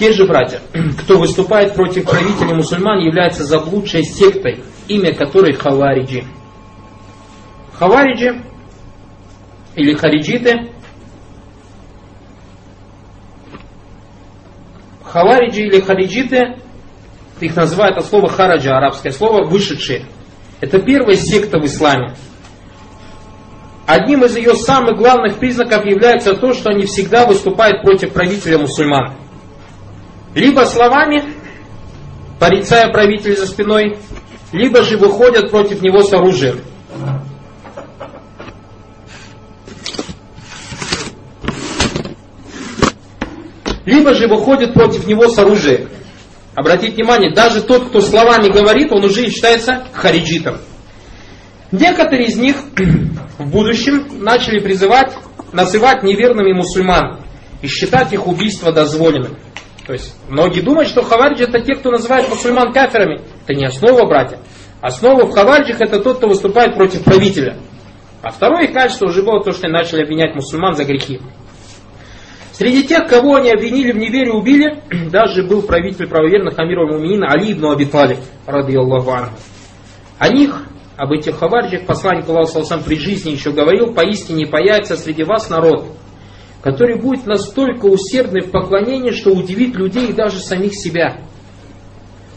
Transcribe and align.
Те 0.00 0.12
же 0.12 0.24
братья, 0.24 0.62
кто 1.02 1.18
выступает 1.18 1.74
против 1.74 2.06
правителей 2.06 2.54
мусульман, 2.54 3.00
является 3.00 3.44
заблудшей 3.44 4.02
сектой, 4.02 4.64
имя 4.88 5.14
которой 5.14 5.52
Хавариджи. 5.52 6.24
Хавариджи 7.78 8.42
или 9.76 9.92
хариджиты 9.92 10.70
Хавариджи 15.04 15.64
или 15.64 15.80
хариджиты, 15.80 16.56
их 17.40 17.54
называют 17.54 17.98
от 17.98 18.06
слова 18.06 18.30
хараджа, 18.30 18.78
арабское 18.78 19.12
слово, 19.12 19.44
вышедшие. 19.44 20.06
Это 20.62 20.78
первая 20.78 21.16
секта 21.16 21.58
в 21.58 21.66
исламе. 21.66 22.14
Одним 23.86 24.24
из 24.24 24.34
ее 24.34 24.54
самых 24.54 24.96
главных 24.96 25.36
признаков 25.36 25.84
является 25.84 26.34
то, 26.34 26.54
что 26.54 26.70
они 26.70 26.86
всегда 26.86 27.26
выступают 27.26 27.82
против 27.82 28.12
правителя 28.14 28.56
мусульман. 28.56 29.19
Либо 30.34 30.60
словами, 30.60 31.24
порицая 32.38 32.92
правителя 32.92 33.34
за 33.34 33.46
спиной, 33.46 33.98
либо 34.52 34.82
же 34.82 34.96
выходят 34.96 35.50
против 35.50 35.82
него 35.82 36.02
с 36.02 36.12
оружием. 36.12 36.60
Либо 43.84 44.14
же 44.14 44.28
выходят 44.28 44.72
против 44.72 45.06
него 45.06 45.28
с 45.28 45.36
оружием. 45.38 45.88
Обратите 46.54 46.94
внимание, 46.94 47.34
даже 47.34 47.62
тот, 47.62 47.88
кто 47.88 48.00
словами 48.00 48.48
говорит, 48.48 48.92
он 48.92 49.04
уже 49.04 49.28
считается 49.30 49.86
хариджитом. 49.92 50.58
Некоторые 51.72 52.28
из 52.28 52.36
них 52.36 52.56
в 53.38 53.50
будущем 53.50 54.22
начали 54.22 54.60
призывать, 54.60 55.12
называть 55.52 56.02
неверными 56.02 56.52
мусульман 56.52 57.20
и 57.62 57.66
считать 57.66 58.12
их 58.12 58.26
убийство 58.26 58.72
дозволенным. 58.72 59.36
То 59.90 59.94
есть 59.94 60.14
многие 60.28 60.60
думают, 60.60 60.88
что 60.88 61.02
хавариджи 61.02 61.46
это 61.48 61.58
те, 61.62 61.74
кто 61.74 61.90
называет 61.90 62.28
мусульман 62.28 62.72
каферами. 62.72 63.22
Это 63.42 63.58
не 63.58 63.64
основа, 63.64 64.06
братья. 64.06 64.38
Основа 64.80 65.26
в 65.26 65.32
хавариджах 65.32 65.80
это 65.80 65.98
тот, 65.98 66.18
кто 66.18 66.28
выступает 66.28 66.76
против 66.76 67.02
правителя. 67.02 67.56
А 68.22 68.30
второе 68.30 68.66
их 68.66 68.72
качество 68.72 69.06
уже 69.06 69.24
было 69.24 69.42
то, 69.42 69.50
что 69.50 69.66
они 69.66 69.72
начали 69.72 70.04
обвинять 70.04 70.36
мусульман 70.36 70.76
за 70.76 70.84
грехи. 70.84 71.18
Среди 72.52 72.84
тех, 72.84 73.08
кого 73.08 73.34
они 73.34 73.50
обвинили 73.50 73.90
в 73.90 73.96
неверии, 73.96 74.30
убили, 74.30 74.80
даже 75.10 75.42
был 75.42 75.62
правитель 75.62 76.06
правоверных 76.06 76.56
Амиров 76.56 76.92
Муминина 76.92 77.26
Али 77.26 77.52
ибн 77.52 77.72
Аби 77.72 77.86
Талиб, 77.86 78.18
ради 78.46 78.76
Аллаху 78.76 79.10
Анху. 79.10 79.34
О 80.20 80.28
них, 80.28 80.68
об 80.96 81.10
этих 81.10 81.36
хаварджах, 81.36 81.84
посланник 81.84 82.28
Аллаху 82.28 82.62
сам 82.62 82.84
при 82.84 82.94
жизни 82.94 83.30
еще 83.30 83.50
говорил, 83.50 83.92
поистине 83.92 84.46
появится 84.46 84.96
среди 84.96 85.24
вас 85.24 85.50
народ, 85.50 85.86
который 86.62 87.00
будет 87.00 87.26
настолько 87.26 87.86
усердный 87.86 88.42
в 88.42 88.50
поклонении, 88.50 89.10
что 89.10 89.30
удивит 89.30 89.76
людей 89.76 90.08
и 90.08 90.12
даже 90.12 90.38
самих 90.38 90.74
себя. 90.74 91.18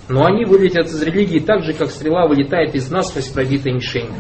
Но 0.10 0.26
они 0.26 0.46
вылетят 0.46 0.88
из 0.88 1.02
религии 1.02 1.40
так 1.40 1.64
же, 1.64 1.74
как 1.74 1.90
стрела 1.90 2.28
вылетает 2.28 2.76
из 2.76 2.90
насквозь 2.90 3.28
пробитой 3.28 3.74
мишени. 3.74 4.14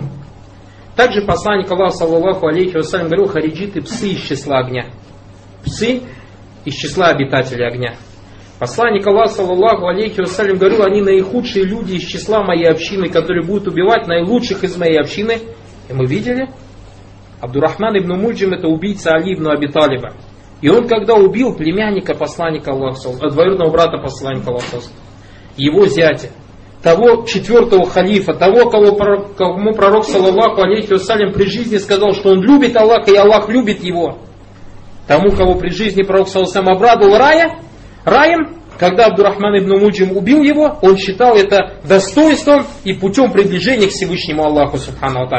Также 0.95 1.25
посланник 1.25 1.71
Аллаха, 1.71 1.97
саллаллаху 1.97 2.47
алейхи 2.47 2.75
вассалям, 2.75 3.07
говорил, 3.07 3.27
хариджиты 3.27 3.81
псы 3.81 4.09
из 4.09 4.19
числа 4.19 4.59
огня 4.59 4.91
псы 5.63 6.01
из 6.65 6.73
числа 6.75 7.07
обитателей 7.07 7.67
огня. 7.67 7.95
Посланник 8.59 9.05
Аллаха, 9.05 9.29
саллаллаху 9.29 9.87
алейхи 9.87 10.21
вассалям, 10.21 10.57
говорил, 10.57 10.83
они 10.83 11.01
наихудшие 11.01 11.65
люди 11.65 11.95
из 11.95 12.03
числа 12.03 12.43
моей 12.43 12.69
общины, 12.69 13.09
которые 13.09 13.45
будут 13.45 13.67
убивать 13.67 14.07
наилучших 14.07 14.63
из 14.63 14.77
моей 14.77 14.99
общины. 14.99 15.39
И 15.89 15.93
мы 15.93 16.05
видели, 16.05 16.49
Абдурахман 17.43 17.97
ибн 17.97 18.13
Мульджим 18.13 18.53
это 18.53 18.67
убийца 18.67 19.11
Али 19.11 19.35
ибн 19.35 19.49
Аби. 19.49 19.69
И 20.61 20.69
он, 20.69 20.87
когда 20.87 21.15
убил 21.15 21.53
племянника 21.55 22.15
посланника 22.15 22.71
Аллаха, 22.71 23.09
э, 23.09 23.29
двоюродного 23.29 23.69
брата 23.69 23.97
посланника 23.97 24.49
Аллаха, 24.49 24.79
его 25.57 25.85
зятя, 25.85 26.29
того 26.81 27.25
четвертого 27.25 27.85
халифа, 27.85 28.33
того, 28.33 28.69
кого, 28.69 28.95
кому 29.37 29.73
пророк, 29.73 30.05
саллаллаху 30.05 30.61
алейхи 30.61 30.93
вассалям, 30.93 31.33
при 31.33 31.45
жизни 31.45 31.77
сказал, 31.77 32.13
что 32.13 32.31
он 32.31 32.41
любит 32.41 32.75
Аллаха, 32.75 33.11
и 33.11 33.15
Аллах 33.15 33.49
любит 33.49 33.83
его– 33.83 34.17
Тому, 35.07 35.31
кого 35.31 35.55
при 35.55 35.69
жизни 35.69 36.03
пророк 36.03 36.29
Саласам 36.29 36.69
обрадовал 36.69 37.17
рая, 37.17 37.59
раем, 38.05 38.57
когда 38.79 39.07
Абдурахман 39.07 39.59
ибн 39.59 39.79
Муджим 39.79 40.15
убил 40.15 40.41
его, 40.41 40.77
он 40.81 40.97
считал 40.97 41.35
это 41.35 41.77
достоинством 41.83 42.65
и 42.83 42.93
путем 42.93 43.31
приближения 43.31 43.87
к 43.87 43.91
Всевышнему 43.91 44.45
Аллаху 44.45 44.77
Субхану. 44.77 45.29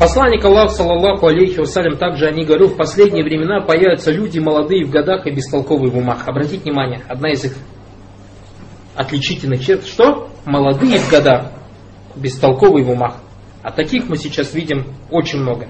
Посланник 0.00 0.42
Аллаха, 0.46 0.72
саллаллаху 0.72 1.26
алейхи 1.26 1.58
вассалям, 1.58 1.98
также 1.98 2.26
они 2.26 2.46
говорил, 2.46 2.68
в 2.68 2.76
последние 2.78 3.22
времена 3.22 3.60
появятся 3.60 4.10
люди 4.10 4.38
молодые 4.38 4.86
в 4.86 4.90
годах 4.90 5.26
и 5.26 5.30
бестолковые 5.30 5.90
в 5.90 5.98
умах. 5.98 6.26
Обратите 6.26 6.62
внимание, 6.62 7.02
одна 7.06 7.30
из 7.32 7.44
их 7.44 7.52
отличительных 8.96 9.62
черт, 9.62 9.84
что? 9.84 10.30
Молодые 10.46 11.00
в 11.00 11.10
годах, 11.10 11.52
бестолковые 12.16 12.82
в 12.82 12.90
умах. 12.90 13.16
А 13.62 13.72
таких 13.72 14.08
мы 14.08 14.16
сейчас 14.16 14.54
видим 14.54 14.86
очень 15.10 15.40
много 15.40 15.68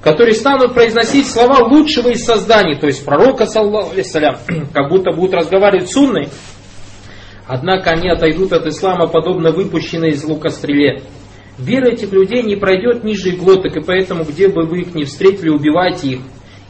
которые 0.00 0.34
станут 0.34 0.74
произносить 0.74 1.28
слова 1.28 1.64
лучшего 1.64 2.08
из 2.08 2.24
созданий, 2.24 2.76
то 2.76 2.86
есть 2.88 3.04
пророка, 3.04 3.46
саллаху 3.46 3.92
алейсалям, 3.92 4.36
как 4.74 4.90
будто 4.90 5.12
будут 5.12 5.34
разговаривать 5.34 5.90
с. 5.90 5.96
Однако 7.46 7.90
они 7.90 8.10
отойдут 8.10 8.52
от 8.52 8.66
ислама, 8.66 9.06
подобно 9.06 9.52
выпущенной 9.52 10.10
из 10.10 10.24
лука 10.24 10.50
стреле. 10.50 11.02
Вера 11.58 11.88
этих 11.88 12.12
людей 12.12 12.42
не 12.42 12.56
пройдет 12.56 13.04
ниже 13.04 13.32
глоток, 13.32 13.76
и 13.76 13.82
поэтому, 13.82 14.24
где 14.24 14.48
бы 14.48 14.62
вы 14.62 14.80
их 14.80 14.94
ни 14.94 15.04
встретили, 15.04 15.50
убивайте 15.50 16.08
их, 16.08 16.20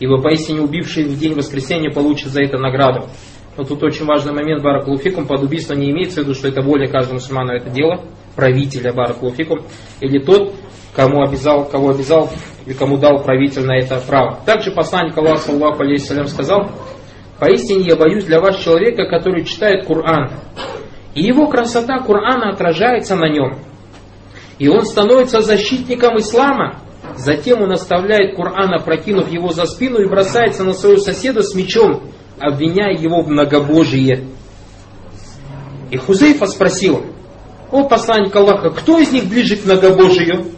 ибо 0.01 0.21
поистине 0.21 0.61
убившие 0.61 1.07
в 1.07 1.19
день 1.19 1.35
воскресения 1.35 1.91
получат 1.91 2.31
за 2.31 2.43
это 2.43 2.59
награду. 2.59 3.09
Но 3.57 3.65
тут 3.65 3.83
очень 3.83 4.07
важный 4.07 4.33
момент, 4.33 4.63
Баракулуфикум, 4.63 5.27
под 5.27 5.43
убийство 5.43 5.75
не 5.75 5.91
имеется 5.91 6.21
в 6.21 6.25
виду, 6.25 6.35
что 6.35 6.49
это 6.49 6.63
воля 6.63 6.89
каждого 6.89 7.15
мусульмана, 7.15 7.53
это 7.53 7.71
дело 7.71 8.05
правителя 8.35 8.93
Баракулуфикум, 8.93 9.61
или 10.01 10.19
тот, 10.19 10.55
кому 10.97 11.23
обязал, 11.23 11.67
кого 11.67 11.91
обязал 11.91 12.31
и 12.67 12.73
кому 12.73 12.97
дал 12.97 13.23
правитель 13.23 13.65
на 13.65 13.77
это 13.79 14.01
право. 14.07 14.41
Также 14.47 14.73
посланник 14.73 15.17
Аллаха, 15.17 15.39
саллаху 15.39 15.83
алейхиссалям, 15.83 16.27
сказал, 16.27 16.71
«Поистине 17.39 17.85
я 17.87 17.97
боюсь 17.97 18.25
для 18.25 18.41
вас 18.41 18.59
человека, 18.59 19.07
который 19.07 19.45
читает 19.45 19.87
Коран, 19.87 20.31
и 21.15 21.23
его 21.23 21.47
красота 21.47 21.99
Корана 21.99 22.51
отражается 22.51 23.17
на 23.17 23.29
нем, 23.29 23.59
и 24.63 24.69
он 24.69 24.87
становится 24.87 25.41
защитником 25.41 26.19
ислама, 26.19 26.77
затем 27.17 27.63
он 27.63 27.73
оставляет 27.73 28.37
Корана, 28.37 28.79
прокинув 28.79 29.29
его 29.29 29.49
за 29.49 29.67
спину 29.67 30.01
и 30.01 30.09
бросается 30.09 30.63
на 30.63 30.73
своего 30.73 31.01
соседа 31.01 31.43
с 31.43 31.57
мечом, 31.57 32.05
обвиняя 32.39 32.97
его 32.97 33.23
в 33.23 33.29
многобожие». 33.29 34.29
И 35.91 35.97
Хузейфа 35.97 36.47
спросил, 36.47 37.03
«О 37.73 37.89
посланник 37.89 38.37
Аллаха, 38.37 38.71
кто 38.71 39.01
из 39.01 39.11
них 39.11 39.25
ближе 39.25 39.57
к 39.57 39.65
многобожию?» 39.65 40.53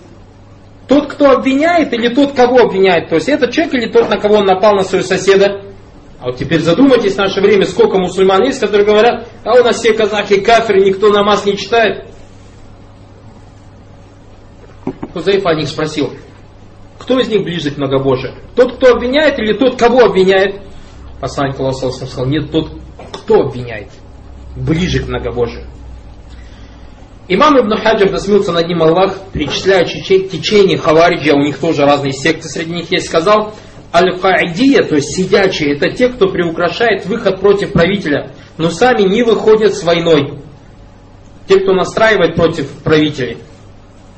Тот, 0.87 1.11
кто 1.11 1.31
обвиняет, 1.31 1.95
или 1.95 2.15
тот, 2.15 2.35
кого 2.35 2.59
обвиняет? 2.59 3.09
То 3.09 3.15
есть 3.15 3.31
этот 3.31 3.53
человек 3.53 3.73
или 3.73 3.91
тот, 3.91 4.11
на 4.11 4.19
кого 4.19 4.35
он 4.35 4.45
напал 4.45 4.75
на 4.75 4.83
своего 4.83 5.07
соседа? 5.07 5.63
А 6.21 6.27
вот 6.27 6.37
теперь 6.37 6.61
задумайтесь 6.61 7.15
в 7.15 7.19
наше 7.19 7.41
время, 7.41 7.65
сколько 7.65 7.97
мусульман 7.97 8.43
есть, 8.45 8.61
которые 8.61 8.85
говорят, 8.85 9.29
а 9.45 9.59
у 9.59 9.65
нас 9.65 9.77
все 9.77 9.95
казахи 9.95 10.41
кафиры, 10.41 10.85
никто 10.85 11.09
намаз 11.09 11.47
не 11.47 11.57
читает. 11.57 12.05
Хузаифа 15.15 15.51
о 15.51 15.55
них 15.55 15.69
спросил, 15.69 16.13
кто 16.99 17.19
из 17.21 17.29
них 17.29 17.45
ближе 17.45 17.71
к 17.71 17.79
многобожию? 17.79 18.35
Тот, 18.57 18.77
кто 18.77 18.93
обвиняет, 18.93 19.39
или 19.39 19.53
тот, 19.53 19.79
кого 19.79 20.05
обвиняет? 20.05 20.61
Посланник 21.21 21.59
Аллаха 21.59 21.91
сказал, 21.91 22.27
нет, 22.27 22.51
тот, 22.51 22.71
кто 23.13 23.43
обвиняет, 23.43 23.89
ближе 24.57 25.03
к 25.03 25.09
многобожию. 25.09 25.67
Имам 27.29 27.59
Ибн 27.59 27.77
Хаджар, 27.77 28.11
да 28.11 28.19
смился 28.19 28.53
над 28.53 28.69
ним 28.69 28.83
Аллах, 28.83 29.17
перечисляя 29.33 29.85
течение 29.85 30.77
Хавариджа, 30.77 31.35
у 31.35 31.43
них 31.43 31.59
тоже 31.59 31.87
разные 31.87 32.13
секты 32.13 32.49
среди 32.49 32.73
них 32.73 32.91
есть, 32.91 33.07
сказал, 33.07 33.55
Аль-Каидия, 33.95 34.83
то 34.83 34.97
есть 34.97 35.15
сидячие, 35.15 35.77
это 35.77 35.91
те, 35.91 36.09
кто 36.09 36.29
приукрашает 36.29 37.07
выход 37.07 37.41
против 37.41 37.73
правителя, 37.73 38.33
но 38.59 38.69
сами 38.71 39.03
не 39.03 39.23
выходят 39.23 39.73
с 39.75 39.85
войной. 39.85 40.35
Те, 41.47 41.61
кто 41.61 41.73
настраивает 41.73 42.35
против 42.35 42.69
правителей, 42.83 43.39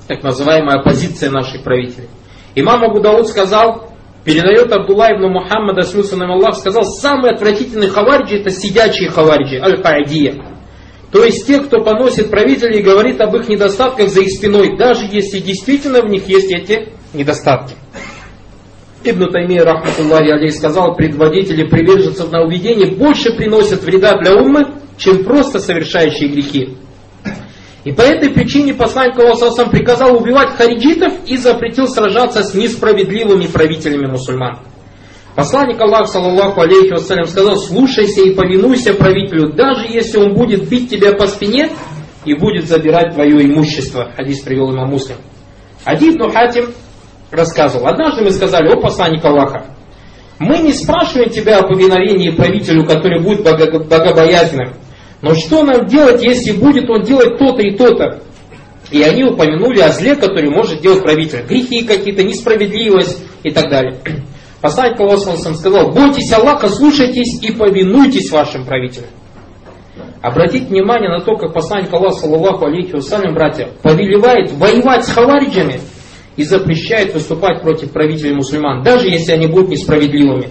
так 0.07 0.23
называемая 0.23 0.79
оппозиция 0.79 1.31
наших 1.31 1.63
правителей. 1.63 2.09
Имам 2.55 2.85
Абу 2.85 3.01
Дауд 3.01 3.29
сказал, 3.29 3.91
передает 4.25 4.73
Абдулла 4.73 5.13
ибн 5.13 5.33
Мухаммада, 5.33 5.83
смился 5.83 6.17
нам 6.17 6.33
Аллах, 6.33 6.57
сказал, 6.57 6.85
самый 6.85 7.33
отвратительный 7.33 7.89
хавариджи 7.89 8.39
это 8.39 8.51
сидячие 8.51 9.11
хавариджи, 9.11 9.59
аль-Каидия. 9.59 10.35
То 11.13 11.25
есть 11.25 11.47
те, 11.47 11.61
кто 11.61 11.83
поносит 11.83 12.31
правителей 12.31 12.81
и 12.81 12.83
говорит 12.83 13.21
об 13.21 13.37
их 13.37 13.49
недостатках 13.49 14.09
за 14.09 14.23
их 14.23 14.31
спиной, 14.31 14.77
даже 14.77 15.07
если 15.07 15.39
действительно 15.39 16.03
в 16.03 16.07
них 16.07 16.29
есть 16.29 16.51
эти 16.51 16.89
недостатки. 17.15 17.75
Ибн 19.05 19.31
Таймия, 19.31 19.65
рахматуллахи 19.65 20.31
алей, 20.31 20.51
сказал, 20.51 20.97
предводители 20.97 21.65
приверженцев 21.65 22.33
на 22.33 22.43
уведение 22.43 22.91
больше 22.91 23.33
приносят 23.37 23.83
вреда 23.83 24.19
для 24.19 24.35
умы, 24.35 24.67
чем 24.99 25.25
просто 25.25 25.61
совершающие 25.61 26.29
грехи. 26.29 26.77
И 27.87 27.93
по 27.93 28.01
этой 28.01 28.31
причине 28.31 28.75
посланник 28.75 29.17
Аллаха 29.17 29.65
приказал 29.71 30.17
убивать 30.17 30.57
хариджитов 30.57 31.13
и 31.25 31.37
запретил 31.37 31.87
сражаться 31.87 32.43
с 32.43 32.53
несправедливыми 32.53 33.47
правителями 33.47 34.11
мусульман. 34.11 34.59
Посланник 35.37 35.81
Аллаха, 35.81 36.07
саллаллаху 36.07 36.63
алейхи 36.63 36.91
вассалям, 36.91 37.27
сказал, 37.27 37.57
слушайся 37.57 38.23
и 38.23 38.35
повинуйся 38.35 38.93
правителю, 38.93 39.53
даже 39.53 39.87
если 39.87 40.19
он 40.19 40.35
будет 40.35 40.69
бить 40.69 40.91
тебя 40.91 41.13
по 41.13 41.29
спине 41.29 41.71
и 42.25 42.35
будет 42.35 42.67
забирать 42.67 43.15
твое 43.15 43.47
имущество. 43.47 44.11
Хадис 44.17 44.41
привел 44.41 44.75
имам 44.75 44.91
Муслим. 44.91 45.19
Адиб 45.85 46.21
Хатим 46.33 46.73
рассказывал, 47.31 47.87
однажды 47.87 48.25
мы 48.25 48.33
сказали, 48.33 48.69
о 48.69 48.81
посланник 48.81 49.25
Аллаха, 49.25 49.65
мы 50.41 50.59
не 50.59 50.73
спрашиваем 50.73 51.31
тебя 51.31 51.61
о 51.61 51.69
повиновении 51.69 52.31
правителю, 52.31 52.85
который 52.85 53.23
будет 53.23 53.45
богобоязненным. 53.45 54.75
Но 55.27 55.35
что 55.35 55.65
нам 55.65 55.87
делать, 55.87 56.23
если 56.23 56.53
будет 56.53 56.89
он 56.89 57.03
делать 57.03 57.37
то-то 57.37 57.61
и 57.61 57.77
то-то? 57.77 58.23
И 58.93 59.03
они 59.03 59.25
упомянули 59.25 59.81
о 59.81 59.89
зле, 59.89 60.15
который 60.15 60.51
может 60.51 60.81
делать 60.81 61.03
правитель. 61.03 61.43
Грехи 61.49 61.83
какие-то, 61.83 62.23
несправедливость 62.23 63.25
и 63.43 63.51
так 63.51 63.69
далее. 63.69 63.99
Посланник 64.61 65.01
Аллаха 65.01 65.37
сказал, 65.55 65.91
бойтесь 65.91 66.33
Аллаха, 66.33 66.69
слушайтесь 66.69 67.43
и 67.43 67.51
повинуйтесь 67.51 68.31
вашим 68.31 68.65
правителям. 68.65 69.09
Обратите 70.23 70.67
внимание 70.67 71.11
на 71.11 71.21
то, 71.25 71.37
как 71.37 71.53
посланник 71.53 71.93
Аллаха, 71.93 72.21
саллаллаху 72.21 72.67
алейхи 72.67 72.93
вассалям, 72.93 73.35
братья, 73.35 73.69
повелевает 73.83 74.53
воевать 74.53 75.05
с 75.07 75.11
хавариджами 75.11 75.81
и 76.37 76.45
запрещает 76.45 77.13
выступать 77.15 77.63
против 77.63 77.91
правителей 77.91 78.35
мусульман, 78.35 78.85
даже 78.85 79.09
если 79.09 79.33
они 79.33 79.49
будут 79.49 79.71
несправедливыми. 79.71 80.51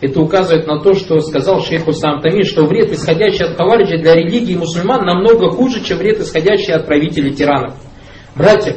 Это 0.00 0.20
указывает 0.20 0.66
на 0.66 0.80
то, 0.80 0.94
что 0.94 1.20
сказал 1.20 1.60
шейх 1.60 1.88
Усам 1.88 2.20
что 2.44 2.66
вред, 2.66 2.92
исходящий 2.92 3.44
от 3.44 3.56
хавариджа 3.56 3.98
для 3.98 4.14
религии 4.14 4.54
мусульман, 4.54 5.04
намного 5.04 5.50
хуже, 5.50 5.82
чем 5.82 5.98
вред, 5.98 6.20
исходящий 6.20 6.72
от 6.72 6.86
правителей 6.86 7.34
тиранов. 7.34 7.74
Братья, 8.36 8.76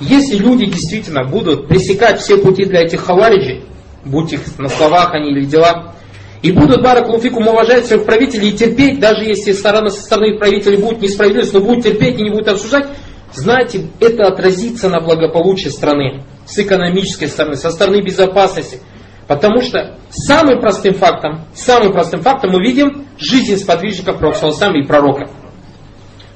если 0.00 0.36
люди 0.36 0.66
действительно 0.66 1.24
будут 1.24 1.68
пресекать 1.68 2.20
все 2.20 2.36
пути 2.38 2.64
для 2.64 2.80
этих 2.82 3.02
хавариджей, 3.02 3.64
будь 4.04 4.32
их 4.32 4.40
на 4.58 4.68
словах 4.68 5.14
они 5.14 5.30
или 5.30 5.44
дела, 5.44 5.94
и 6.42 6.52
будут 6.52 6.82
баракулуфикум 6.82 7.48
уважать 7.48 7.86
своих 7.86 8.04
правителей 8.04 8.50
и 8.50 8.56
терпеть, 8.56 8.98
даже 8.98 9.24
если 9.24 9.52
сторона, 9.52 9.90
со 9.90 10.02
стороны 10.02 10.36
правителей 10.38 10.78
будет 10.78 11.00
несправедливость, 11.00 11.52
но 11.52 11.60
будут 11.60 11.84
терпеть 11.84 12.18
и 12.18 12.22
не 12.22 12.30
будут 12.30 12.48
осуждать, 12.48 12.88
знаете, 13.32 13.86
это 14.00 14.26
отразится 14.26 14.88
на 14.88 15.00
благополучии 15.00 15.68
страны, 15.68 16.22
с 16.46 16.58
экономической 16.58 17.26
стороны, 17.26 17.56
со 17.56 17.70
стороны 17.70 18.02
безопасности. 18.02 18.80
Потому 19.26 19.60
что 19.60 19.96
самым 20.10 20.60
простым 20.60 20.94
фактом, 20.94 21.44
самым 21.54 21.92
простым 21.92 22.20
фактом 22.22 22.52
мы 22.52 22.62
видим 22.62 23.06
жизнь 23.18 23.56
сподвижников 23.56 24.18
Пророка 24.18 24.76
и 24.76 24.86
пророка. 24.86 25.28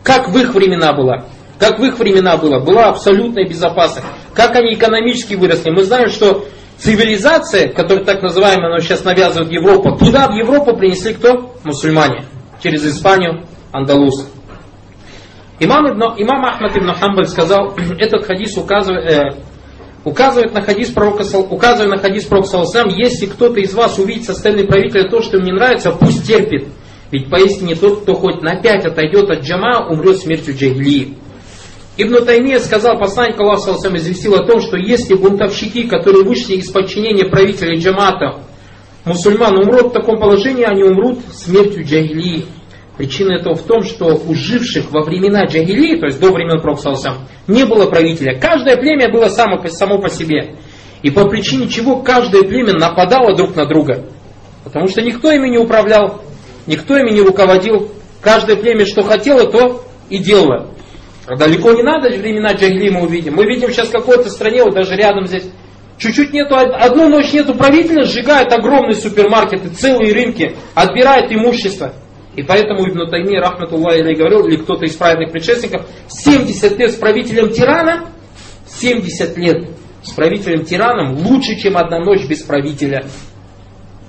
Как 0.02 0.28
в 0.28 0.38
их 0.38 0.54
времена 0.54 0.92
была. 0.92 1.24
Как 1.58 1.78
в 1.78 1.84
их 1.84 1.98
времена 1.98 2.36
было. 2.36 2.58
Была 2.58 2.88
абсолютная 2.88 3.46
безопасность. 3.46 4.06
Как 4.34 4.56
они 4.56 4.74
экономически 4.74 5.34
выросли. 5.34 5.70
Мы 5.70 5.84
знаем, 5.84 6.08
что 6.08 6.46
цивилизация, 6.78 7.72
которая 7.72 8.04
так 8.04 8.22
называемая, 8.22 8.68
она 8.68 8.80
сейчас 8.80 9.04
навязывает 9.04 9.52
Европу, 9.52 9.96
туда 9.96 10.28
в 10.28 10.34
Европу 10.34 10.76
принесли 10.76 11.14
кто? 11.14 11.54
Мусульмане. 11.62 12.24
Через 12.62 12.84
Испанию, 12.86 13.44
Андалус. 13.72 14.26
Имам, 15.60 15.90
ибн, 15.90 16.14
имам 16.16 16.44
Ахмад 16.46 16.74
ибн 16.76 16.94
Хамбаль 16.94 17.26
сказал, 17.26 17.74
этот 17.98 18.24
хадис 18.24 18.56
указывает, 18.56 19.10
э, 19.10 19.36
указывает 20.04 20.52
на 20.54 20.62
хадис 20.62 20.90
пророка, 20.90 21.24
указывает 21.38 21.90
на 21.90 21.98
хадис 21.98 22.24
пророка 22.24 22.48
Саласам, 22.48 22.88
если 22.88 23.26
кто-то 23.26 23.60
из 23.60 23.74
вас 23.74 23.98
увидит 23.98 24.24
со 24.24 24.34
стороны 24.34 24.64
правителя 24.64 25.08
то, 25.08 25.22
что 25.22 25.36
ему 25.36 25.46
не 25.46 25.52
нравится, 25.52 25.92
пусть 25.92 26.26
терпит. 26.26 26.68
Ведь 27.10 27.28
поистине 27.28 27.74
тот, 27.74 28.02
кто 28.02 28.14
хоть 28.14 28.40
на 28.40 28.56
пять 28.56 28.86
отойдет 28.86 29.30
от 29.30 29.42
джама, 29.42 29.86
умрет 29.88 30.18
смертью 30.18 30.54
джагилии. 30.54 31.16
Ибн 31.96 32.24
Таймия 32.24 32.60
сказал, 32.60 32.98
посланник 32.98 33.38
Аллаха 33.40 33.62
Саласам 33.62 33.96
известил 33.96 34.34
о 34.34 34.44
том, 34.44 34.60
что 34.60 34.76
если 34.76 35.14
бунтовщики, 35.14 35.88
которые 35.88 36.24
вышли 36.24 36.54
из 36.54 36.70
подчинения 36.70 37.24
правителя 37.24 37.76
джамата, 37.76 38.38
мусульман 39.04 39.58
умрут 39.58 39.88
в 39.88 39.92
таком 39.92 40.18
положении, 40.18 40.64
они 40.64 40.84
умрут 40.84 41.18
смертью 41.32 41.84
джагилии. 41.84 42.46
Причина 43.00 43.36
этого 43.36 43.54
в 43.54 43.62
том, 43.62 43.82
что 43.82 44.08
у 44.08 44.34
живших 44.34 44.90
во 44.90 45.00
времена 45.02 45.46
джагилии, 45.46 45.98
то 45.98 46.04
есть 46.04 46.20
до 46.20 46.30
времен 46.30 46.60
Пророка 46.60 47.14
не 47.46 47.64
было 47.64 47.86
правителя. 47.86 48.38
Каждое 48.38 48.76
племя 48.76 49.10
было 49.10 49.30
само, 49.30 49.58
само 49.68 50.02
по 50.02 50.10
себе. 50.10 50.56
И 51.00 51.10
по 51.10 51.24
причине 51.24 51.70
чего 51.70 52.02
каждое 52.02 52.42
племя 52.42 52.74
нападало 52.74 53.34
друг 53.34 53.56
на 53.56 53.64
друга. 53.64 54.04
Потому 54.64 54.86
что 54.88 55.00
никто 55.00 55.32
ими 55.32 55.48
не 55.48 55.56
управлял, 55.56 56.22
никто 56.66 56.98
ими 56.98 57.12
не 57.12 57.22
руководил. 57.22 57.90
Каждое 58.20 58.56
племя, 58.56 58.84
что 58.84 59.02
хотело, 59.02 59.50
то 59.50 59.82
и 60.10 60.18
делало. 60.18 60.68
Далеко 61.26 61.72
не 61.72 61.82
надо 61.82 62.10
времена 62.10 62.52
джагли 62.52 62.90
мы 62.90 63.04
увидим. 63.04 63.36
Мы 63.36 63.46
видим 63.46 63.70
сейчас 63.70 63.88
в 63.88 63.92
какой-то 63.92 64.28
стране, 64.28 64.62
вот 64.62 64.74
даже 64.74 64.94
рядом 64.94 65.26
здесь, 65.26 65.44
чуть-чуть 65.96 66.34
нету, 66.34 66.54
одну 66.54 67.08
ночь 67.08 67.32
нету 67.32 67.54
правителя, 67.54 68.04
сжигают 68.04 68.52
огромные 68.52 68.94
супермаркеты, 68.94 69.70
целые 69.70 70.12
рынки, 70.12 70.54
отбирают 70.74 71.32
имущество. 71.32 71.94
И 72.36 72.42
поэтому 72.42 72.88
Ибн 72.88 73.10
Тайми, 73.10 73.38
Рахматуллах 73.38 73.96
или 73.96 74.14
говорил, 74.14 74.46
или 74.46 74.56
кто-то 74.56 74.84
из 74.84 74.94
праведных 74.94 75.32
предшественников, 75.32 75.86
70 76.08 76.78
лет 76.78 76.92
с 76.92 76.96
правителем 76.96 77.50
тирана, 77.50 78.10
70 78.68 79.36
лет 79.36 79.68
с 80.02 80.12
правителем 80.12 80.64
тираном 80.64 81.14
лучше, 81.26 81.56
чем 81.56 81.76
одна 81.76 81.98
ночь 81.98 82.26
без 82.26 82.42
правителя. 82.42 83.06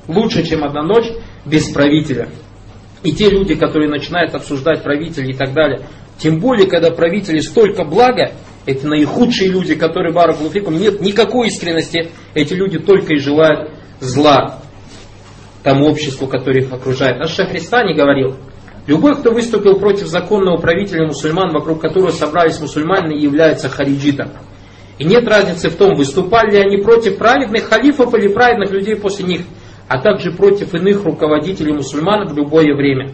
Лучше, 0.08 0.44
чем 0.46 0.64
одна 0.64 0.84
ночь 0.84 1.08
без 1.46 1.70
правителя. 1.70 2.30
И 3.04 3.12
те 3.12 3.30
люди, 3.30 3.56
которые 3.56 3.90
начинают 3.90 4.36
обсуждать 4.36 4.84
правителей 4.84 5.32
и 5.32 5.36
так 5.36 5.54
далее, 5.54 5.88
тем 6.18 6.40
более, 6.40 6.68
когда 6.68 6.92
правители 6.92 7.40
столько 7.40 7.84
блага, 7.84 8.34
это 8.66 8.88
наихудшие 8.88 9.50
люди, 9.50 9.74
которые 9.74 10.14
Баракулуфикум, 10.14 10.78
нет 10.78 11.02
никакой 11.02 11.48
искренности, 11.48 12.12
эти 12.36 12.54
люди 12.54 12.78
только 12.78 13.14
и 13.14 13.18
желают 13.18 13.72
зла 14.00 14.61
тому 15.64 15.88
обществу, 15.88 16.28
которое 16.28 16.62
их 16.62 16.72
окружает. 16.72 17.20
Наш 17.20 17.32
Шахристани 17.32 17.94
говорил, 17.94 18.36
любой, 18.88 19.16
кто 19.16 19.32
выступил 19.32 19.80
против 19.80 20.08
законного 20.08 20.58
правителя 20.58 21.06
мусульман, 21.06 21.52
вокруг 21.52 21.82
которого 21.82 22.12
собрались 22.12 22.60
мусульмане, 22.60 23.22
является 23.22 23.70
хариджитом. 23.70 24.30
И 24.98 25.04
нет 25.04 25.28
разницы 25.28 25.70
в 25.70 25.76
том, 25.76 25.96
выступали 25.96 26.52
ли 26.52 26.58
они 26.58 26.78
против 26.78 27.18
праведных 27.18 27.66
халифов 27.66 28.14
или 28.14 28.28
праведных 28.28 28.72
людей 28.72 28.96
после 28.96 29.26
них, 29.26 29.42
а 29.88 30.00
также 30.00 30.32
против 30.32 30.74
иных 30.74 31.04
руководителей 31.04 31.74
мусульман 31.74 32.28
в 32.28 32.38
любое 32.38 32.76
время. 32.76 33.12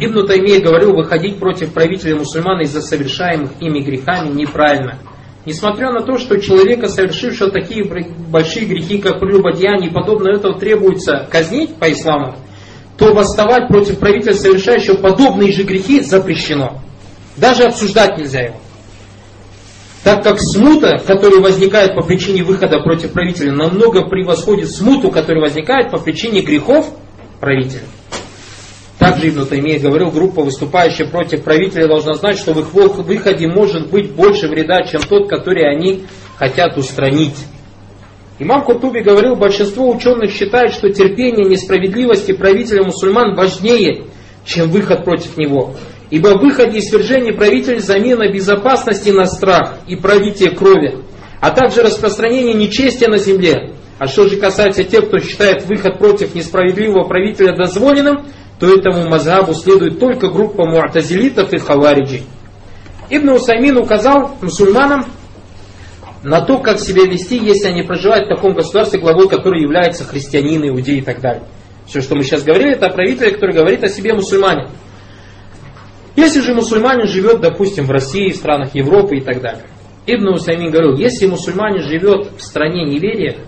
Ибн 0.00 0.26
Таймия 0.26 0.60
говорил, 0.60 0.94
выходить 0.94 1.38
против 1.38 1.72
правителя 1.72 2.16
мусульман 2.16 2.60
из-за 2.60 2.80
совершаемых 2.80 3.60
ими 3.60 3.80
грехами 3.80 4.30
неправильно– 4.30 4.98
Несмотря 5.48 5.90
на 5.90 6.02
то, 6.02 6.18
что 6.18 6.36
человека, 6.36 6.88
совершившего 6.88 7.50
такие 7.50 7.82
большие 7.82 8.66
грехи, 8.66 8.98
как 8.98 9.18
прелюбодеяние 9.18 9.88
и 9.88 9.94
подобное 9.94 10.34
этого 10.34 10.58
требуется 10.58 11.26
казнить 11.30 11.74
по 11.76 11.90
исламу, 11.90 12.34
то 12.98 13.14
восставать 13.14 13.66
против 13.66 13.98
правителя, 13.98 14.34
совершающего 14.34 14.96
подобные 14.96 15.50
же 15.52 15.62
грехи, 15.62 16.02
запрещено. 16.02 16.82
Даже 17.38 17.62
обсуждать 17.62 18.18
нельзя 18.18 18.40
его. 18.40 18.56
Так 20.04 20.22
как 20.22 20.38
смута, 20.38 20.98
которая 20.98 21.40
возникает 21.40 21.94
по 21.94 22.02
причине 22.02 22.44
выхода 22.44 22.80
против 22.80 23.12
правителя, 23.12 23.52
намного 23.52 24.06
превосходит 24.06 24.70
смуту, 24.70 25.10
которая 25.10 25.44
возникает 25.44 25.90
по 25.90 25.98
причине 25.98 26.42
грехов 26.42 26.90
правителя. 27.40 27.84
Также 28.98 29.28
Ибн 29.28 29.46
Таймия 29.46 29.78
говорил, 29.78 30.10
группа, 30.10 30.42
выступающая 30.42 31.06
против 31.06 31.44
правителя, 31.44 31.86
должна 31.86 32.14
знать, 32.14 32.36
что 32.36 32.52
в 32.52 32.58
их 32.58 32.74
выходе 32.74 33.46
может 33.46 33.90
быть 33.90 34.10
больше 34.10 34.48
вреда, 34.48 34.82
чем 34.82 35.00
тот, 35.02 35.28
который 35.28 35.70
они 35.70 36.04
хотят 36.36 36.76
устранить. 36.76 37.36
Имам 38.40 38.62
Куртуби 38.64 39.00
говорил, 39.00 39.34
большинство 39.34 39.90
ученых 39.90 40.32
считает, 40.32 40.72
что 40.72 40.90
терпение 40.90 41.48
несправедливости 41.48 42.32
правителя 42.32 42.84
мусульман 42.84 43.34
важнее, 43.34 44.04
чем 44.44 44.70
выход 44.70 45.04
против 45.04 45.36
него. 45.36 45.74
Ибо 46.10 46.38
в 46.38 46.40
выходе 46.40 46.78
и 46.78 46.80
свержении 46.80 47.32
правителя 47.32 47.80
замена 47.80 48.32
безопасности 48.32 49.10
на 49.10 49.26
страх 49.26 49.78
и 49.86 49.96
правитие 49.96 50.50
крови, 50.52 50.98
а 51.40 51.50
также 51.50 51.82
распространение 51.82 52.54
нечестия 52.54 53.08
на 53.08 53.18
земле. 53.18 53.72
А 53.98 54.06
что 54.06 54.28
же 54.28 54.36
касается 54.36 54.84
тех, 54.84 55.08
кто 55.08 55.18
считает 55.18 55.66
выход 55.66 55.98
против 55.98 56.34
несправедливого 56.34 57.04
правителя 57.04 57.56
дозволенным, 57.56 58.26
то 58.58 58.66
этому 58.66 59.08
мазхабу 59.08 59.54
следует 59.54 60.00
только 60.00 60.28
группа 60.28 60.64
муатазилитов 60.64 61.52
и 61.52 61.58
хавариджей. 61.58 62.24
Ибн 63.10 63.30
Усаймин 63.30 63.76
указал 63.78 64.36
мусульманам 64.42 65.06
на 66.22 66.40
то, 66.40 66.58
как 66.58 66.78
себя 66.78 67.04
вести, 67.04 67.38
если 67.38 67.68
они 67.68 67.82
проживают 67.82 68.26
в 68.26 68.34
таком 68.34 68.54
государстве, 68.54 69.00
главой 69.00 69.28
которого 69.28 69.60
является 69.60 70.04
христианин, 70.04 70.68
иудей 70.68 70.98
и 70.98 71.02
так 71.02 71.20
далее. 71.20 71.44
Все, 71.86 72.02
что 72.02 72.16
мы 72.16 72.24
сейчас 72.24 72.42
говорили, 72.42 72.72
это 72.72 72.86
о 72.86 72.92
правителе, 72.92 73.30
который 73.30 73.54
говорит 73.54 73.82
о 73.84 73.88
себе 73.88 74.12
мусульмане. 74.12 74.68
Если 76.16 76.40
же 76.40 76.52
мусульманин 76.52 77.06
живет, 77.06 77.40
допустим, 77.40 77.86
в 77.86 77.90
России, 77.90 78.32
в 78.32 78.36
странах 78.36 78.74
Европы 78.74 79.18
и 79.18 79.20
так 79.20 79.40
далее. 79.40 79.64
Ибн 80.06 80.34
Усаймин 80.34 80.70
говорил, 80.70 80.96
если 80.96 81.26
мусульманин 81.26 81.82
живет 81.82 82.32
в 82.36 82.42
стране 82.42 82.84
неверия, 82.84 83.38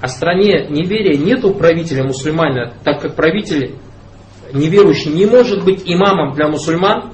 а 0.00 0.06
в 0.06 0.10
стране 0.10 0.66
неверия 0.70 1.18
нету 1.18 1.52
правителя 1.52 2.04
мусульманина, 2.04 2.74
так 2.84 3.00
как 3.02 3.16
правитель 3.16 3.74
неверующий 4.52 5.10
не 5.10 5.26
может 5.26 5.64
быть 5.64 5.82
имамом 5.84 6.34
для 6.34 6.48
мусульман, 6.48 7.12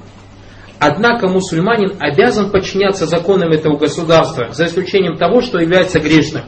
однако 0.79 1.29
мусульманин 1.29 1.95
обязан 1.99 2.51
подчиняться 2.51 3.07
законам 3.07 3.51
этого 3.53 3.77
государства, 3.77 4.49
за 4.53 4.67
исключением 4.67 5.17
того, 5.17 5.41
что 5.41 5.59
является 5.59 6.01
грешным. 6.01 6.45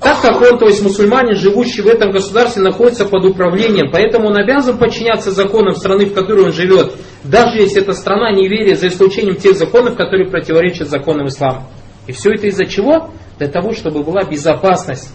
Так 0.00 0.22
как 0.22 0.40
он, 0.40 0.58
то 0.58 0.66
есть 0.66 0.82
мусульманин, 0.82 1.36
живущий 1.36 1.82
в 1.82 1.86
этом 1.86 2.10
государстве, 2.10 2.62
находится 2.62 3.04
под 3.04 3.24
управлением, 3.26 3.90
поэтому 3.92 4.28
он 4.28 4.36
обязан 4.36 4.78
подчиняться 4.78 5.30
законам 5.30 5.74
страны, 5.74 6.06
в 6.06 6.14
которой 6.14 6.46
он 6.46 6.52
живет, 6.52 6.94
даже 7.22 7.58
если 7.58 7.82
эта 7.82 7.92
страна 7.92 8.32
неверия, 8.32 8.76
за 8.76 8.88
исключением 8.88 9.36
тех 9.36 9.56
законов, 9.56 9.96
которые 9.96 10.30
противоречат 10.30 10.88
законам 10.88 11.26
ислама. 11.26 11.64
И 12.06 12.12
все 12.12 12.32
это 12.32 12.46
из-за 12.46 12.64
чего? 12.64 13.10
Для 13.38 13.48
того, 13.48 13.72
чтобы 13.72 14.02
была 14.02 14.24
безопасность 14.24 15.12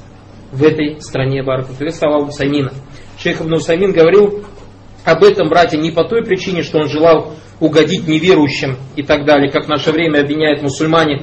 в 0.51 0.63
этой 0.63 1.01
стране 1.01 1.43
Баракут. 1.43 1.75
Это 1.79 1.91
слова 1.91 2.19
Усаймина. 2.19 2.71
Шейх 3.17 3.41
Ибн 3.41 3.53
Усаймин 3.53 3.91
говорил 3.91 4.45
об 5.05 5.23
этом, 5.23 5.49
братья, 5.49 5.77
не 5.77 5.91
по 5.91 6.03
той 6.03 6.23
причине, 6.23 6.63
что 6.63 6.79
он 6.79 6.89
желал 6.89 7.33
угодить 7.59 8.07
неверующим 8.07 8.77
и 8.95 9.03
так 9.03 9.25
далее, 9.25 9.49
как 9.51 9.65
в 9.65 9.69
наше 9.69 9.91
время 9.91 10.21
обвиняют 10.21 10.61
мусульмане, 10.61 11.21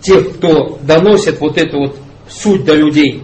тех, 0.00 0.36
кто 0.36 0.78
доносит 0.82 1.40
вот 1.40 1.56
эту 1.56 1.78
вот 1.78 1.96
суть 2.28 2.64
до 2.64 2.74
людей, 2.74 3.22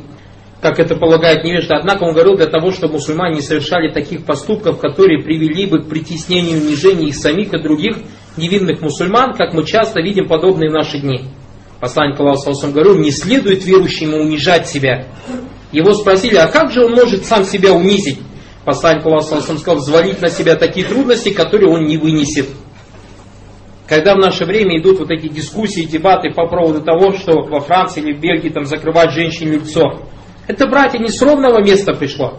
как 0.60 0.78
это 0.78 0.94
полагает 0.94 1.44
невежда. 1.44 1.76
Однако 1.76 2.04
он 2.04 2.14
говорил 2.14 2.36
для 2.36 2.46
того, 2.46 2.70
чтобы 2.70 2.94
мусульмане 2.94 3.36
не 3.36 3.42
совершали 3.42 3.92
таких 3.92 4.24
поступков, 4.24 4.78
которые 4.78 5.22
привели 5.22 5.66
бы 5.66 5.80
к 5.80 5.88
притеснению 5.88 6.58
и 6.58 6.60
унижению 6.66 7.08
их 7.08 7.16
самих 7.16 7.52
и 7.52 7.62
других 7.62 7.96
невинных 8.36 8.80
мусульман, 8.80 9.34
как 9.34 9.52
мы 9.52 9.66
часто 9.66 10.00
видим 10.00 10.28
подобные 10.28 10.70
в 10.70 10.74
наши 10.74 10.98
дни. 10.98 11.24
Посланник 11.80 12.18
Аллаха 12.20 12.52
говорил, 12.68 12.96
не 12.96 13.10
следует 13.10 13.64
верующему 13.64 14.18
унижать 14.18 14.68
себя. 14.68 15.06
Его 15.72 15.92
спросили, 15.94 16.36
а 16.36 16.46
как 16.46 16.70
же 16.70 16.84
он 16.84 16.92
может 16.92 17.24
сам 17.24 17.44
себя 17.44 17.72
унизить? 17.72 18.20
Посланник 18.64 19.04
Аллаха 19.04 19.40
сказал, 19.40 19.76
взвалить 19.76 20.20
на 20.20 20.30
себя 20.30 20.54
такие 20.56 20.86
трудности, 20.86 21.30
которые 21.30 21.70
он 21.70 21.84
не 21.86 21.96
вынесет. 21.96 22.46
Когда 23.88 24.14
в 24.14 24.18
наше 24.18 24.44
время 24.44 24.78
идут 24.78 25.00
вот 25.00 25.10
эти 25.10 25.28
дискуссии, 25.28 25.82
дебаты 25.82 26.30
по 26.30 26.46
поводу 26.46 26.80
того, 26.80 27.12
что 27.12 27.42
во 27.42 27.60
Франции 27.60 28.00
или 28.00 28.12
в 28.14 28.20
Бельгии 28.20 28.48
там 28.48 28.64
закрывать 28.64 29.10
женщине 29.12 29.52
лицо, 29.52 30.02
это, 30.46 30.66
братья, 30.66 30.98
не 30.98 31.08
с 31.08 31.20
ровного 31.20 31.62
места 31.62 31.92
пришло, 31.92 32.38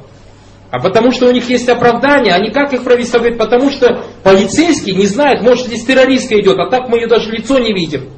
а 0.72 0.80
потому 0.80 1.12
что 1.12 1.28
у 1.28 1.32
них 1.32 1.48
есть 1.50 1.70
оправдание, 1.70 2.34
они 2.34 2.50
как 2.50 2.74
их 2.74 2.84
провести? 2.84 3.20
Потому 3.38 3.70
что 3.70 4.06
полицейский 4.24 4.96
не 4.96 5.06
знает, 5.06 5.44
может 5.44 5.68
здесь 5.68 5.86
террористка 5.86 6.40
идет, 6.40 6.58
а 6.58 6.70
так 6.70 6.90
мы 6.90 6.98
ее 6.98 7.08
даже 7.08 7.30
лицо 7.30 7.60
не 7.60 7.74
видим. 7.74 8.10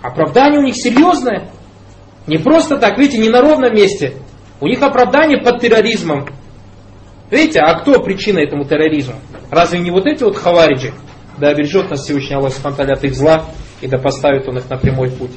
Оправдание 0.00 0.60
у 0.60 0.62
них 0.62 0.76
серьезное. 0.76 1.50
Не 2.26 2.38
просто 2.38 2.78
так, 2.78 2.96
видите, 2.96 3.18
не 3.18 3.28
на 3.28 3.42
ровном 3.42 3.74
месте. 3.74 4.14
У 4.60 4.66
них 4.66 4.80
оправдание 4.80 5.42
под 5.42 5.60
терроризмом. 5.60 6.28
Видите, 7.30 7.60
а 7.60 7.74
кто 7.80 8.00
причина 8.02 8.38
этому 8.38 8.64
терроризму? 8.64 9.16
Разве 9.50 9.80
не 9.80 9.90
вот 9.90 10.06
эти 10.06 10.22
вот 10.22 10.36
хавариджи? 10.36 10.92
Да 11.36 11.48
обережет 11.48 11.90
нас 11.90 12.02
Всевышний 12.02 12.36
Аллах 12.36 12.52
от 12.64 13.04
их 13.04 13.14
зла 13.14 13.44
и 13.80 13.86
да 13.86 13.98
поставит 13.98 14.48
Он 14.48 14.58
их 14.58 14.68
на 14.68 14.76
прямой 14.76 15.10
путь. 15.10 15.32